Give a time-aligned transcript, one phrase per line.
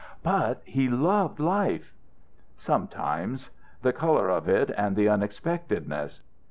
[0.23, 1.93] "But he loved life."
[2.57, 3.51] "Sometimes.
[3.83, 6.21] The colour of it and the unexpectedness.